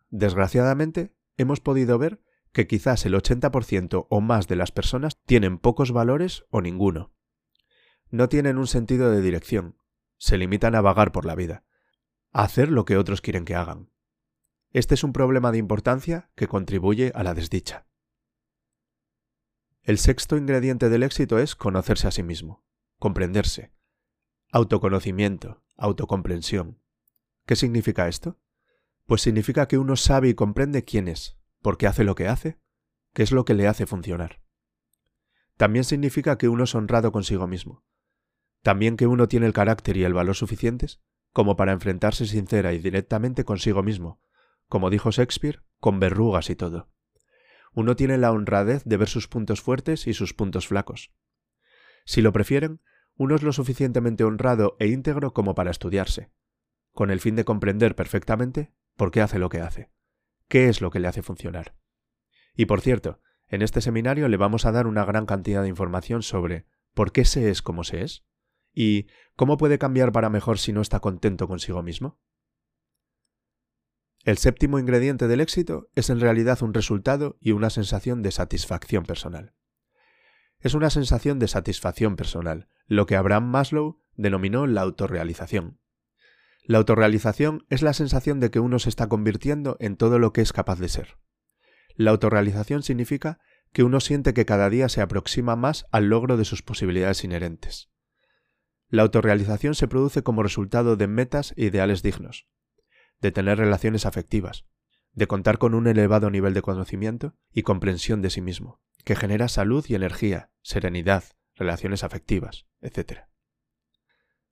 Desgraciadamente, 0.10 1.16
hemos 1.38 1.60
podido 1.60 1.98
ver 1.98 2.22
que 2.52 2.68
quizás 2.68 3.06
el 3.06 3.14
80% 3.14 4.08
o 4.10 4.22
más 4.22 4.48
de 4.48 4.56
las 4.56 4.72
personas 4.72 5.22
tienen 5.26 5.58
pocos 5.58 5.92
valores 5.92 6.46
o 6.50 6.62
ninguno. 6.62 7.14
No 8.10 8.28
tienen 8.28 8.58
un 8.58 8.68
sentido 8.68 9.10
de 9.10 9.22
dirección, 9.22 9.78
se 10.18 10.38
limitan 10.38 10.76
a 10.76 10.82
vagar 10.82 11.12
por 11.12 11.26
la 11.26 11.36
vida, 11.36 11.64
a 12.32 12.44
hacer 12.44 12.70
lo 12.70 12.86
que 12.86 12.98
otros 12.98 13.22
quieren 13.22 13.46
que 13.46 13.56
hagan. 13.56 13.90
Este 14.74 14.96
es 14.96 15.04
un 15.04 15.14
problema 15.14 15.52
de 15.52 15.58
importancia 15.58 16.30
que 16.36 16.48
contribuye 16.48 17.12
a 17.16 17.24
la 17.24 17.34
desdicha. 17.34 17.88
El 19.84 19.98
sexto 19.98 20.38
ingrediente 20.38 20.90
del 20.90 21.02
éxito 21.02 21.40
es 21.40 21.56
conocerse 21.56 22.08
a 22.08 22.12
sí 22.12 22.22
mismo, 22.22 22.64
comprenderse. 23.00 23.74
Autoconocimiento, 24.52 25.64
autocomprensión. 25.76 26.80
¿Qué 27.48 27.56
significa 27.56 28.08
esto? 28.08 28.40
Pues 29.08 29.22
significa 29.22 29.68
que 29.68 29.80
uno 29.80 29.96
sabe 29.96 30.30
y 30.30 30.36
comprende 30.36 30.84
quién 30.84 31.08
es, 31.08 31.40
por 31.64 31.80
qué 31.80 31.88
hace 31.88 32.04
lo 32.04 32.14
que 32.14 32.28
hace, 32.28 32.60
qué 33.14 33.24
es 33.24 33.32
lo 33.32 33.44
que 33.44 33.56
le 33.56 33.68
hace 33.68 33.88
funcionar. 33.88 34.44
También 35.58 35.84
significa 35.84 36.38
que 36.38 36.48
uno 36.48 36.66
es 36.66 36.76
honrado 36.76 37.12
consigo 37.12 37.48
mismo. 37.48 37.84
También 38.62 38.98
que 38.98 39.08
uno 39.08 39.28
tiene 39.28 39.48
el 39.48 39.54
carácter 39.54 39.98
y 39.98 40.04
el 40.04 40.14
valor 40.14 40.36
suficientes 40.36 41.02
como 41.34 41.56
para 41.56 41.72
enfrentarse 41.72 42.28
sincera 42.28 42.74
y 42.74 42.78
directamente 42.78 43.46
consigo 43.46 43.82
mismo, 43.82 44.22
como 44.68 44.92
dijo 44.92 45.10
Shakespeare, 45.10 45.64
con 45.80 46.00
verrugas 46.00 46.52
y 46.52 46.56
todo 46.56 46.92
uno 47.74 47.96
tiene 47.96 48.18
la 48.18 48.32
honradez 48.32 48.84
de 48.84 48.98
ver 48.98 49.08
sus 49.08 49.28
puntos 49.28 49.62
fuertes 49.62 50.08
y 50.08 50.14
sus 50.14 50.34
puntos 50.34 50.68
flacos. 50.68 51.12
Si 52.06 52.22
lo 52.22 52.34
prefieren, 52.34 52.82
uno 53.16 53.36
es 53.36 53.44
lo 53.44 53.54
suficientemente 53.54 54.24
honrado 54.24 54.76
e 54.80 54.88
íntegro 54.88 55.34
como 55.34 55.56
para 55.56 55.72
estudiarse, 55.72 56.32
con 56.92 57.12
el 57.12 57.20
fin 57.20 57.36
de 57.36 57.46
comprender 57.46 57.96
perfectamente 57.96 58.74
por 58.96 59.12
qué 59.12 59.22
hace 59.22 59.40
lo 59.40 59.50
que 59.50 59.62
hace, 59.62 59.92
qué 60.48 60.70
es 60.70 60.82
lo 60.82 60.92
que 60.92 61.00
le 61.00 61.08
hace 61.08 61.22
funcionar. 61.22 61.76
Y 62.56 62.66
por 62.66 62.82
cierto, 62.82 63.22
en 63.48 63.62
este 63.62 63.82
seminario 63.82 64.28
le 64.28 64.38
vamos 64.38 64.66
a 64.66 64.72
dar 64.72 64.88
una 64.88 65.06
gran 65.06 65.26
cantidad 65.26 65.62
de 65.62 65.70
información 65.70 66.24
sobre 66.24 66.66
por 66.94 67.12
qué 67.12 67.26
se 67.26 67.50
es 67.50 67.62
como 67.62 67.84
se 67.84 68.02
es 68.02 68.26
y 68.74 69.08
cómo 69.36 69.58
puede 69.58 69.78
cambiar 69.78 70.12
para 70.12 70.30
mejor 70.30 70.58
si 70.58 70.74
no 70.74 70.82
está 70.82 71.00
contento 71.00 71.48
consigo 71.48 71.84
mismo. 71.84 72.20
El 74.24 74.38
séptimo 74.38 74.78
ingrediente 74.78 75.28
del 75.28 75.42
éxito 75.42 75.90
es 75.96 76.12
en 76.12 76.20
realidad 76.20 76.62
un 76.62 76.76
resultado 76.76 77.38
y 77.42 77.54
una 77.54 77.72
sensación 77.72 78.22
de 78.22 78.32
satisfacción 78.32 79.04
personal. 79.04 79.56
Es 80.60 80.76
una 80.76 80.92
sensación 80.92 81.40
de 81.40 81.48
satisfacción 81.48 82.16
personal, 82.16 82.68
lo 82.86 83.08
que 83.08 83.16
Abraham 83.16 83.46
Maslow 83.46 84.00
denominó 84.16 84.68
la 84.68 84.82
autorrealización. 84.82 85.80
La 86.64 86.78
autorrealización 86.78 87.66
es 87.70 87.82
la 87.82 87.94
sensación 87.94 88.40
de 88.40 88.52
que 88.52 88.60
uno 88.60 88.78
se 88.78 88.90
está 88.90 89.10
convirtiendo 89.10 89.76
en 89.80 89.98
todo 89.98 90.20
lo 90.20 90.34
que 90.34 90.42
es 90.42 90.54
capaz 90.54 90.80
de 90.80 90.90
ser. 90.90 91.18
La 91.96 92.12
autorrealización 92.12 92.84
significa 92.84 93.40
que 93.74 93.82
uno 93.84 94.00
siente 94.00 94.36
que 94.36 94.46
cada 94.46 94.70
día 94.70 94.88
se 94.88 95.02
aproxima 95.02 95.56
más 95.56 95.88
al 95.92 96.10
logro 96.10 96.38
de 96.38 96.46
sus 96.46 96.62
posibilidades 96.62 97.24
inherentes. 97.24 97.90
La 98.88 99.02
autorrealización 99.02 99.74
se 99.74 99.88
produce 99.88 100.22
como 100.22 100.44
resultado 100.44 100.96
de 100.96 101.08
metas 101.08 101.54
e 101.58 101.66
ideales 101.66 102.04
dignos, 102.04 102.48
de 103.22 103.32
tener 103.32 103.58
relaciones 103.58 104.06
afectivas, 104.06 104.66
de 105.14 105.28
contar 105.28 105.58
con 105.58 105.74
un 105.74 105.88
elevado 105.88 106.30
nivel 106.30 106.54
de 106.54 106.62
conocimiento 106.62 107.36
y 107.54 107.64
comprensión 107.64 108.22
de 108.22 108.30
sí 108.30 108.42
mismo, 108.42 108.82
que 109.04 109.16
genera 109.16 109.48
salud 109.48 109.86
y 109.88 109.96
energía, 109.96 110.52
serenidad, 110.62 111.24
relaciones 111.56 112.04
afectivas, 112.04 112.66
etc. 112.82 113.22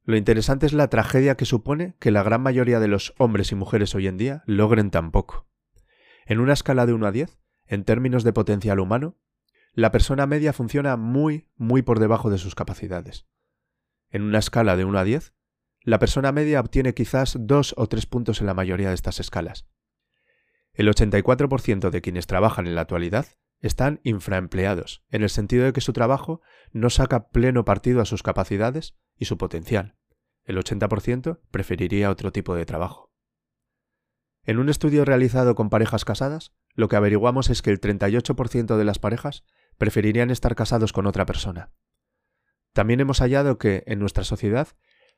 Lo 0.03 0.17
interesante 0.17 0.65
es 0.65 0.73
la 0.73 0.89
tragedia 0.89 1.35
que 1.35 1.45
supone 1.45 1.95
que 1.99 2.11
la 2.11 2.23
gran 2.23 2.41
mayoría 2.41 2.79
de 2.79 2.87
los 2.87 3.13
hombres 3.17 3.51
y 3.51 3.55
mujeres 3.55 3.93
hoy 3.95 4.07
en 4.07 4.17
día 4.17 4.43
logren 4.45 4.91
tan 4.91 5.11
poco. 5.11 5.47
En 6.25 6.39
una 6.39 6.53
escala 6.53 6.85
de 6.85 6.93
1 6.93 7.07
a 7.07 7.11
10, 7.11 7.39
en 7.67 7.83
términos 7.83 8.23
de 8.23 8.33
potencial 8.33 8.79
humano, 8.79 9.17
la 9.73 9.91
persona 9.91 10.25
media 10.25 10.53
funciona 10.53 10.97
muy, 10.97 11.47
muy 11.55 11.81
por 11.81 11.99
debajo 11.99 12.29
de 12.29 12.37
sus 12.37 12.55
capacidades. 12.55 13.27
En 14.09 14.23
una 14.23 14.39
escala 14.39 14.75
de 14.75 14.85
1 14.85 14.97
a 14.97 15.03
10, 15.03 15.33
la 15.89 15.97
persona 15.97 16.31
media 16.31 16.59
obtiene 16.59 16.93
quizás 16.93 17.35
dos 17.39 17.73
o 17.75 17.87
tres 17.87 18.05
puntos 18.05 18.41
en 18.41 18.47
la 18.47 18.53
mayoría 18.53 18.89
de 18.89 18.95
estas 18.95 19.19
escalas. 19.19 19.65
El 20.73 20.87
84% 20.87 21.89
de 21.89 22.01
quienes 22.01 22.27
trabajan 22.27 22.67
en 22.67 22.75
la 22.75 22.81
actualidad 22.81 23.25
están 23.59 23.99
infraempleados, 24.03 25.03
en 25.09 25.23
el 25.23 25.31
sentido 25.31 25.65
de 25.65 25.73
que 25.73 25.81
su 25.81 25.91
trabajo 25.91 26.41
no 26.71 26.91
saca 26.91 27.29
pleno 27.29 27.65
partido 27.65 28.01
a 28.01 28.05
sus 28.05 28.21
capacidades 28.21 28.95
y 29.17 29.25
su 29.25 29.37
potencial. 29.39 29.97
El 30.45 30.57
80% 30.57 31.39
preferiría 31.49 32.11
otro 32.11 32.31
tipo 32.31 32.53
de 32.53 32.67
trabajo. 32.67 33.11
En 34.45 34.59
un 34.59 34.69
estudio 34.69 35.05
realizado 35.05 35.55
con 35.55 35.71
parejas 35.71 36.05
casadas, 36.05 36.53
lo 36.75 36.87
que 36.87 36.97
averiguamos 36.97 37.49
es 37.49 37.63
que 37.63 37.71
el 37.71 37.81
38% 37.81 38.77
de 38.77 38.85
las 38.85 38.99
parejas 38.99 39.43
preferirían 39.77 40.29
estar 40.29 40.55
casados 40.55 40.93
con 40.93 41.07
otra 41.07 41.25
persona. 41.25 41.73
También 42.73 42.99
hemos 42.99 43.19
hallado 43.19 43.57
que, 43.57 43.83
en 43.87 43.99
nuestra 43.99 44.23
sociedad, 44.23 44.69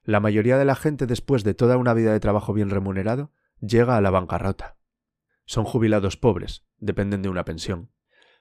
la 0.03 0.19
mayoría 0.19 0.57
de 0.57 0.65
la 0.65 0.75
gente 0.75 1.05
después 1.05 1.43
de 1.43 1.53
toda 1.53 1.77
una 1.77 1.93
vida 1.93 2.11
de 2.11 2.19
trabajo 2.19 2.53
bien 2.53 2.69
remunerado 2.69 3.31
llega 3.59 3.97
a 3.97 4.01
la 4.01 4.09
bancarrota. 4.09 4.77
Son 5.45 5.65
jubilados 5.65 6.17
pobres, 6.17 6.65
dependen 6.77 7.21
de 7.21 7.29
una 7.29 7.45
pensión. 7.45 7.91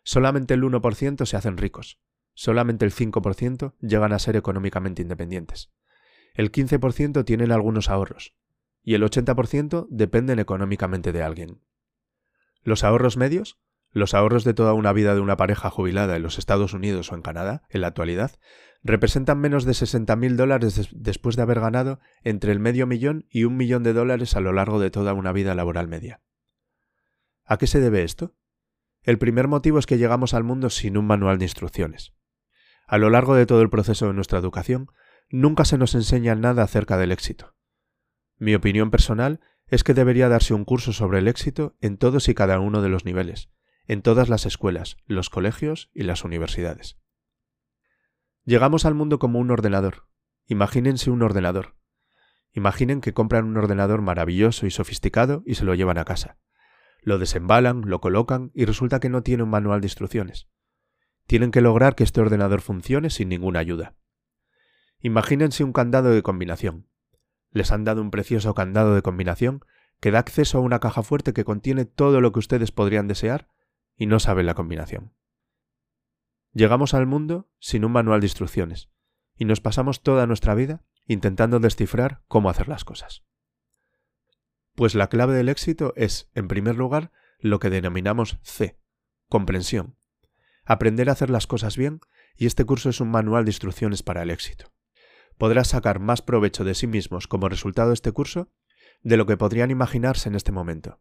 Solamente 0.02 0.54
el 0.54 0.62
1% 0.62 1.26
se 1.26 1.36
hacen 1.36 1.56
ricos. 1.56 2.00
Solamente 2.32 2.84
el 2.84 2.92
5% 2.92 3.74
llegan 3.80 4.12
a 4.12 4.18
ser 4.18 4.36
económicamente 4.36 5.02
independientes. 5.02 5.70
El 6.34 6.52
15% 6.52 7.24
tienen 7.24 7.52
algunos 7.52 7.90
ahorros. 7.90 8.34
Y 8.82 8.94
el 8.94 9.02
80% 9.02 9.88
dependen 9.90 10.38
económicamente 10.38 11.12
de 11.12 11.22
alguien. 11.22 11.60
Los 12.62 12.84
ahorros 12.84 13.16
medios 13.16 13.58
los 13.92 14.14
ahorros 14.14 14.44
de 14.44 14.54
toda 14.54 14.72
una 14.72 14.92
vida 14.92 15.14
de 15.14 15.20
una 15.20 15.36
pareja 15.36 15.70
jubilada 15.70 16.16
en 16.16 16.22
los 16.22 16.38
Estados 16.38 16.74
Unidos 16.74 17.10
o 17.10 17.16
en 17.16 17.22
Canadá, 17.22 17.64
en 17.68 17.80
la 17.80 17.88
actualidad, 17.88 18.38
representan 18.82 19.38
menos 19.38 19.64
de 19.64 19.72
60.000 19.72 20.36
dólares 20.36 20.88
después 20.92 21.36
de 21.36 21.42
haber 21.42 21.60
ganado 21.60 22.00
entre 22.22 22.52
el 22.52 22.60
medio 22.60 22.86
millón 22.86 23.26
y 23.30 23.44
un 23.44 23.56
millón 23.56 23.82
de 23.82 23.92
dólares 23.92 24.36
a 24.36 24.40
lo 24.40 24.52
largo 24.52 24.80
de 24.80 24.90
toda 24.90 25.12
una 25.12 25.32
vida 25.32 25.54
laboral 25.54 25.88
media. 25.88 26.22
¿A 27.44 27.58
qué 27.58 27.66
se 27.66 27.80
debe 27.80 28.02
esto? 28.02 28.34
El 29.02 29.18
primer 29.18 29.48
motivo 29.48 29.78
es 29.78 29.86
que 29.86 29.98
llegamos 29.98 30.34
al 30.34 30.44
mundo 30.44 30.70
sin 30.70 30.96
un 30.96 31.06
manual 31.06 31.38
de 31.38 31.46
instrucciones. 31.46 32.14
A 32.86 32.98
lo 32.98 33.10
largo 33.10 33.34
de 33.34 33.46
todo 33.46 33.62
el 33.62 33.70
proceso 33.70 34.06
de 34.06 34.14
nuestra 34.14 34.38
educación, 34.38 34.88
nunca 35.28 35.64
se 35.64 35.78
nos 35.78 35.94
enseña 35.94 36.34
nada 36.34 36.62
acerca 36.62 36.96
del 36.96 37.12
éxito. 37.12 37.54
Mi 38.36 38.54
opinión 38.54 38.90
personal 38.90 39.40
es 39.66 39.84
que 39.84 39.94
debería 39.94 40.28
darse 40.28 40.54
un 40.54 40.64
curso 40.64 40.92
sobre 40.92 41.18
el 41.18 41.28
éxito 41.28 41.76
en 41.80 41.98
todos 41.98 42.28
y 42.28 42.34
cada 42.34 42.58
uno 42.58 42.82
de 42.82 42.88
los 42.88 43.04
niveles, 43.04 43.50
en 43.86 44.02
todas 44.02 44.28
las 44.28 44.46
escuelas, 44.46 44.96
los 45.06 45.30
colegios 45.30 45.90
y 45.94 46.02
las 46.02 46.24
universidades. 46.24 46.98
Llegamos 48.44 48.86
al 48.86 48.94
mundo 48.94 49.18
como 49.18 49.38
un 49.38 49.50
ordenador. 49.50 50.08
Imagínense 50.46 51.10
un 51.10 51.22
ordenador. 51.22 51.76
Imaginen 52.52 53.00
que 53.00 53.12
compran 53.12 53.44
un 53.44 53.56
ordenador 53.56 54.00
maravilloso 54.02 54.66
y 54.66 54.70
sofisticado 54.70 55.42
y 55.46 55.54
se 55.54 55.64
lo 55.64 55.74
llevan 55.74 55.98
a 55.98 56.04
casa. 56.04 56.38
Lo 57.02 57.18
desembalan, 57.18 57.82
lo 57.86 58.00
colocan 58.00 58.50
y 58.54 58.64
resulta 58.64 58.98
que 58.98 59.08
no 59.08 59.22
tiene 59.22 59.42
un 59.42 59.50
manual 59.50 59.80
de 59.80 59.86
instrucciones. 59.86 60.48
Tienen 61.26 61.50
que 61.50 61.60
lograr 61.60 61.94
que 61.94 62.02
este 62.02 62.20
ordenador 62.20 62.60
funcione 62.60 63.10
sin 63.10 63.28
ninguna 63.28 63.60
ayuda. 63.60 63.94
Imagínense 65.00 65.62
un 65.62 65.72
candado 65.72 66.10
de 66.10 66.22
combinación. 66.22 66.88
Les 67.52 67.72
han 67.72 67.84
dado 67.84 68.00
un 68.02 68.10
precioso 68.10 68.54
candado 68.54 68.94
de 68.94 69.02
combinación 69.02 69.64
que 70.00 70.10
da 70.10 70.18
acceso 70.18 70.58
a 70.58 70.62
una 70.62 70.80
caja 70.80 71.02
fuerte 71.02 71.32
que 71.32 71.44
contiene 71.44 71.84
todo 71.84 72.20
lo 72.20 72.32
que 72.32 72.38
ustedes 72.38 72.72
podrían 72.72 73.06
desear 73.06 73.48
y 73.96 74.06
no 74.06 74.18
saben 74.18 74.46
la 74.46 74.54
combinación. 74.54 75.12
Llegamos 76.52 76.94
al 76.94 77.06
mundo 77.06 77.48
sin 77.58 77.84
un 77.84 77.92
manual 77.92 78.20
de 78.20 78.26
instrucciones 78.26 78.90
y 79.36 79.44
nos 79.44 79.60
pasamos 79.60 80.02
toda 80.02 80.26
nuestra 80.26 80.54
vida 80.54 80.82
intentando 81.06 81.60
descifrar 81.60 82.22
cómo 82.28 82.50
hacer 82.50 82.68
las 82.68 82.84
cosas. 82.84 83.24
Pues 84.74 84.94
la 84.94 85.08
clave 85.08 85.34
del 85.34 85.48
éxito 85.48 85.92
es, 85.96 86.30
en 86.34 86.48
primer 86.48 86.76
lugar, 86.76 87.12
lo 87.38 87.58
que 87.58 87.70
denominamos 87.70 88.38
C, 88.42 88.78
comprensión. 89.28 89.96
Aprender 90.64 91.08
a 91.08 91.12
hacer 91.12 91.30
las 91.30 91.46
cosas 91.46 91.76
bien 91.76 92.00
y 92.36 92.46
este 92.46 92.64
curso 92.64 92.90
es 92.90 93.00
un 93.00 93.10
manual 93.10 93.44
de 93.44 93.50
instrucciones 93.50 94.02
para 94.02 94.22
el 94.22 94.30
éxito. 94.30 94.72
Podrás 95.38 95.68
sacar 95.68 96.00
más 96.00 96.22
provecho 96.22 96.64
de 96.64 96.74
sí 96.74 96.86
mismos 96.86 97.26
como 97.26 97.48
resultado 97.48 97.88
de 97.88 97.94
este 97.94 98.12
curso 98.12 98.52
de 99.02 99.16
lo 99.16 99.26
que 99.26 99.36
podrían 99.36 99.70
imaginarse 99.70 100.28
en 100.28 100.34
este 100.34 100.52
momento. 100.52 101.00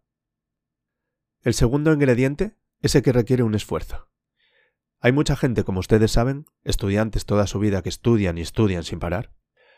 El 1.41 1.53
segundo 1.53 1.93
ingrediente 1.93 2.55
ese 2.81 3.01
que 3.01 3.11
requiere 3.11 3.43
un 3.43 3.55
esfuerzo. 3.55 4.09
Hay 5.01 5.13
mucha 5.13 5.35
gente, 5.35 5.63
como 5.63 5.79
ustedes 5.79 6.11
saben, 6.11 6.45
estudiantes 6.63 7.25
toda 7.25 7.47
su 7.47 7.59
vida 7.59 7.81
que 7.81 7.89
estudian 7.89 8.37
y 8.37 8.41
estudian 8.41 8.83
sin 8.83 8.99
parar, 8.99 9.33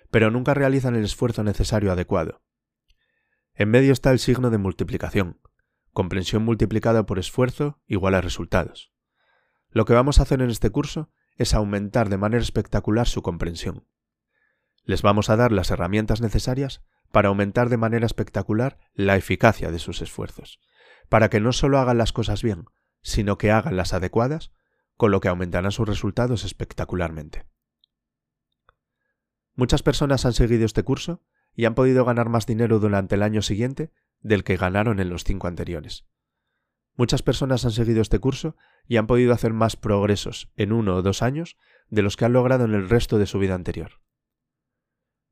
pero 0.10 0.32
nunca 0.32 0.54
realizan 0.54 0.96
el 0.96 1.04
esfuerzo 1.04 1.44
necesario 1.44 1.92
adecuado. 1.92 2.42
En 3.54 3.70
medio 3.70 3.94
está 3.94 4.12
el 4.12 4.20
signo 4.20 4.50
de 4.50 4.58
multiplicación, 4.58 5.40
comprensión 5.94 6.44
multiplicada 6.44 7.06
por 7.06 7.20
esfuerzo 7.20 7.80
igual 7.86 8.16
a 8.16 8.22
resultados. 8.22 8.92
Lo 9.70 9.86
que 9.86 9.94
vamos 9.94 10.20
a 10.20 10.24
hacer 10.24 10.42
en 10.42 10.50
este 10.50 10.72
curso 10.72 11.12
es 11.38 11.54
aumentar 11.54 12.10
de 12.10 12.18
manera 12.18 12.42
espectacular 12.42 13.08
su 13.08 13.22
comprensión. 13.22 13.88
Les 14.84 15.04
vamos 15.04 15.30
a 15.30 15.36
dar 15.36 15.52
las 15.52 15.70
herramientas 15.70 16.22
necesarias 16.22 16.82
para 17.12 17.30
aumentar 17.30 17.70
de 17.70 17.78
manera 17.78 18.06
espectacular 18.06 18.80
la 18.94 19.16
eficacia 19.16 19.72
de 19.72 19.80
sus 19.80 20.02
esfuerzos, 20.02 20.60
para 21.10 21.30
que 21.30 21.40
no 21.40 21.52
solo 21.52 21.78
hagan 21.78 21.98
las 21.98 22.12
cosas 22.12 22.42
bien, 22.42 22.66
sino 23.02 23.38
que 23.38 23.52
hagan 23.52 23.78
las 23.78 23.94
adecuadas, 23.94 24.52
con 25.02 25.10
lo 25.10 25.20
que 25.20 25.30
aumentarán 25.30 25.72
sus 25.72 25.88
resultados 25.88 26.44
espectacularmente. 26.44 27.48
Muchas 29.56 29.82
personas 29.82 30.28
han 30.28 30.34
seguido 30.34 30.64
este 30.64 30.84
curso 30.84 31.24
y 31.56 31.66
han 31.66 31.74
podido 31.74 32.06
ganar 32.06 32.30
más 32.30 32.46
dinero 32.46 32.78
durante 32.78 33.16
el 33.16 33.24
año 33.24 33.42
siguiente 33.42 33.92
del 34.20 34.44
que 34.44 34.58
ganaron 34.58 35.00
en 35.00 35.10
los 35.10 35.24
cinco 35.24 35.48
anteriores. 35.48 36.06
Muchas 36.96 37.24
personas 37.24 37.66
han 37.66 37.72
seguido 37.72 38.00
este 38.00 38.20
curso 38.20 38.56
y 38.86 38.98
han 38.98 39.08
podido 39.08 39.34
hacer 39.34 39.54
más 39.54 39.76
progresos 39.76 40.52
en 40.56 40.72
uno 40.72 40.98
o 40.98 41.02
dos 41.02 41.24
años 41.24 41.58
de 41.90 42.04
los 42.04 42.16
que 42.16 42.26
han 42.26 42.34
logrado 42.34 42.66
en 42.66 42.76
el 42.76 42.88
resto 42.88 43.18
de 43.18 43.26
su 43.26 43.40
vida 43.40 43.56
anterior. 43.56 44.04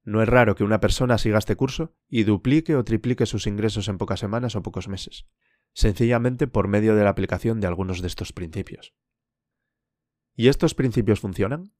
No 0.01 0.23
es 0.23 0.29
raro 0.29 0.55
que 0.55 0.63
una 0.63 0.79
persona 0.79 1.19
siga 1.19 1.37
este 1.37 1.55
curso 1.55 1.93
y 2.07 2.23
duplique 2.23 2.75
o 2.75 2.83
triplique 2.83 3.27
sus 3.27 3.45
ingresos 3.45 3.87
en 3.87 3.99
pocas 3.99 4.19
semanas 4.19 4.55
o 4.55 4.63
pocos 4.63 4.87
meses, 4.87 5.27
sencillamente 5.73 6.47
por 6.47 6.67
medio 6.67 6.95
de 6.95 7.03
la 7.03 7.11
aplicación 7.11 7.59
de 7.59 7.67
algunos 7.67 8.01
de 8.01 8.07
estos 8.07 8.33
principios. 8.33 8.95
¿Y 10.39 10.47
estos 10.47 10.73
principios 10.73 11.19
funcionan? 11.19 11.73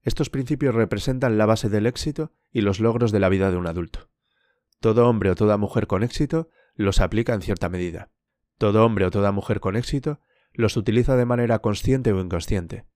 Estos 0.00 0.30
principios 0.30 0.74
representan 0.74 1.36
la 1.36 1.44
base 1.44 1.68
del 1.68 1.84
éxito 1.84 2.32
y 2.50 2.62
los 2.62 2.80
logros 2.80 3.12
de 3.12 3.20
la 3.20 3.28
vida 3.28 3.50
de 3.50 3.58
un 3.58 3.66
adulto. 3.66 4.08
Todo 4.80 5.06
hombre 5.06 5.28
o 5.28 5.34
toda 5.34 5.58
mujer 5.58 5.86
con 5.86 6.02
éxito 6.02 6.48
los 6.72 7.02
aplica 7.02 7.34
en 7.34 7.42
cierta 7.42 7.68
medida. 7.68 8.10
Todo 8.56 8.86
hombre 8.86 9.04
o 9.04 9.10
toda 9.10 9.32
mujer 9.32 9.60
con 9.60 9.76
éxito 9.76 10.18
los 10.54 10.78
utiliza 10.78 11.14
de 11.14 11.26
manera 11.26 11.58
consciente 11.58 12.10
o 12.10 12.20
inconsciente. 12.22 12.86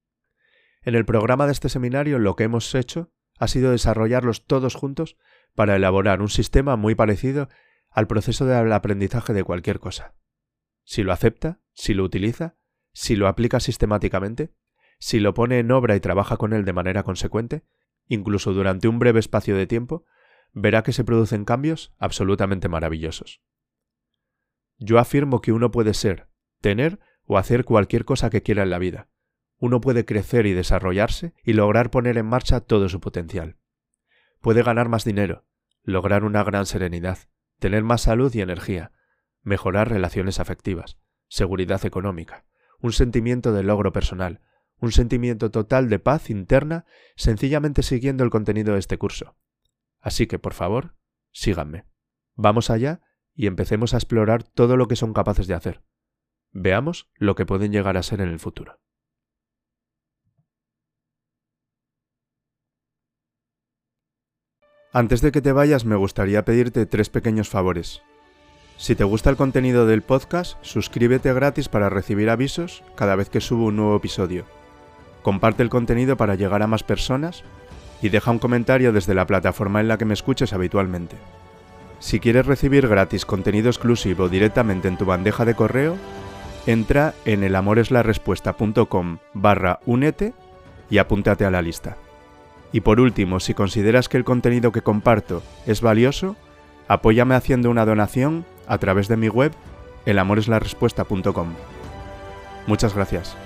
En 0.81 0.95
el 0.95 1.05
programa 1.05 1.45
de 1.45 1.53
este 1.53 1.69
seminario 1.69 2.19
lo 2.19 2.35
que 2.35 2.45
hemos 2.45 2.75
hecho 2.75 3.13
ha 3.39 3.47
sido 3.47 3.73
desarrollarlos 3.73 4.47
todos 4.47 4.75
juntos 4.75 5.19
para 5.55 5.77
elaborar 5.77 6.23
un 6.23 6.31
sistema 6.31 6.77
muy 6.77 6.95
parecido 6.95 7.51
al 7.91 8.07
proceso 8.07 8.47
del 8.47 8.73
aprendizaje 8.73 9.35
de 9.35 9.45
cualquier 9.45 9.81
cosa. 9.81 10.15
Si 10.83 11.03
lo 11.03 11.13
acepta, 11.13 11.61
si 11.75 11.93
lo 11.93 12.05
utiliza, 12.05 12.57
si 12.95 13.17
lo 13.17 13.29
aplica 13.29 13.61
sistemáticamente, 13.61 14.55
si 14.99 15.21
lo 15.21 15.35
pone 15.35 15.59
en 15.59 15.71
obra 15.71 15.97
y 15.97 16.01
trabaja 16.01 16.37
con 16.37 16.53
él 16.53 16.65
de 16.65 16.73
manera 16.73 17.03
consecuente, 17.03 17.65
incluso 18.07 18.53
durante 18.53 18.89
un 18.89 18.99
breve 18.99 19.21
espacio 19.21 19.57
de 19.57 19.67
tiempo, 19.67 20.05
verá 20.53 20.83
que 20.83 20.93
se 20.93 21.05
producen 21.05 21.45
cambios 21.45 21.93
absolutamente 21.99 22.69
maravillosos. 22.69 23.43
Yo 24.79 24.99
afirmo 24.99 25.41
que 25.41 25.53
uno 25.53 25.71
puede 25.71 25.95
ser, 25.95 26.29
tener 26.61 27.01
o 27.25 27.39
hacer 27.39 27.65
cualquier 27.65 28.05
cosa 28.05 28.31
que 28.31 28.43
quiera 28.43 28.63
en 28.63 28.71
la 28.71 28.79
vida, 28.79 29.09
uno 29.59 29.81
puede 29.81 30.05
crecer 30.05 30.47
y 30.47 30.53
desarrollarse 30.53 31.33
y 31.43 31.55
lograr 31.55 31.91
poner 31.91 32.19
en 32.19 32.27
marcha 32.27 32.61
todo 32.61 32.89
su 32.89 33.01
potencial. 33.01 33.57
Puede 34.41 34.63
ganar 34.63 34.89
más 34.89 35.05
dinero, 35.05 35.47
lograr 35.83 36.25
una 36.25 36.45
gran 36.45 36.67
serenidad, 36.67 37.19
tener 37.59 37.83
más 37.83 38.03
salud 38.03 38.35
y 38.35 38.41
energía, 38.41 38.93
mejorar 39.43 39.89
relaciones 39.89 40.41
afectivas, 40.41 40.99
seguridad 41.29 41.85
económica, 41.87 42.45
un 42.81 42.93
sentimiento 42.93 43.53
de 43.53 43.63
logro 43.63 43.93
personal, 43.93 44.41
un 44.85 44.93
sentimiento 44.93 45.51
total 45.51 45.89
de 45.89 45.99
paz 45.99 46.31
interna 46.31 46.87
sencillamente 47.17 47.83
siguiendo 47.83 48.23
el 48.25 48.31
contenido 48.31 48.75
de 48.75 48.79
este 48.79 48.99
curso. 48.99 49.37
Así 50.01 50.27
que, 50.27 50.39
por 50.39 50.55
favor, 50.55 50.97
síganme. 51.33 51.87
Vamos 52.35 52.71
allá 52.71 53.01
y 53.35 53.47
empecemos 53.47 53.95
a 53.95 53.97
explorar 53.97 54.43
todo 54.43 54.77
lo 54.77 54.87
que 54.87 54.97
son 54.97 55.13
capaces 55.13 55.47
de 55.47 55.55
hacer. 55.55 55.83
Veamos 56.53 57.11
lo 57.15 57.35
que 57.35 57.47
pueden 57.47 57.73
llegar 57.73 57.97
a 57.97 58.03
ser 58.03 58.21
en 58.21 58.29
el 58.29 58.39
futuro. 58.39 58.81
Antes 64.93 65.21
de 65.21 65.33
que 65.33 65.43
te 65.43 65.51
vayas 65.51 65.85
me 65.85 65.97
gustaría 65.97 66.45
pedirte 66.45 66.87
tres 66.87 67.11
pequeños 67.11 67.49
favores. 67.49 68.03
Si 68.77 68.95
te 68.95 69.03
gusta 69.03 69.31
el 69.31 69.37
contenido 69.37 69.87
del 69.87 70.03
podcast, 70.03 70.57
suscríbete 70.63 71.33
gratis 71.33 71.69
para 71.69 71.89
recibir 71.89 72.31
avisos 72.31 72.85
cada 72.95 73.17
vez 73.17 73.29
que 73.29 73.41
subo 73.41 73.67
un 73.67 73.77
nuevo 73.77 73.97
episodio. 73.97 74.45
Comparte 75.25 75.63
el 75.63 75.71
contenido 75.71 76.19
para 76.19 76.35
llegar 76.35 76.63
a 76.63 76.67
más 76.67 76.83
personas 76.83 77.45
y 78.03 78.11
deja 78.11 78.31
un 78.31 78.39
comentario 78.39 78.93
desde 78.93 79.15
la 79.15 79.27
plataforma 79.27 79.81
en 79.81 79.89
la 79.89 79.97
que 79.97 80.05
me 80.05 80.13
escuches 80.13 80.53
habitualmente. 80.53 81.17
Si 81.99 82.21
quieres 82.21 82.45
recibir 82.45 82.87
gratis 82.87 83.25
contenido 83.25 83.71
exclusivo 83.71 84.29
directamente 84.29 84.87
en 84.87 84.99
tu 84.99 85.07
bandeja 85.07 85.47
de 85.47 85.55
correo, 85.55 85.97
entra 86.67 87.15
en 87.25 87.43
elamoreslarespuesta.com 87.43 89.19
barra 89.33 89.81
únete 89.87 90.35
y 90.91 90.99
apúntate 90.99 91.47
a 91.47 91.51
la 91.51 91.63
lista. 91.63 91.97
Y 92.71 92.83
por 92.83 93.01
último, 93.01 93.41
si 93.41 93.55
consideras 93.55 94.11
que 94.11 94.19
el 94.19 94.25
contenido 94.25 94.73
que 94.73 94.83
comparto 94.83 95.43
es 95.65 95.81
valioso, 95.81 96.37
apóyame 96.87 97.35
haciendo 97.35 97.71
una 97.71 97.87
donación 97.87 98.45
a 98.67 98.77
través 98.77 99.09
de 99.09 99.17
mi 99.17 99.29
web 99.31 99.53
elamoreslarespuesta.com. 100.05 101.55
Muchas 102.67 102.95
gracias. 102.95 103.39